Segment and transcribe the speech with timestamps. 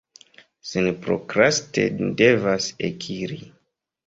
[0.69, 3.41] Senprokraste ni devas ekiri.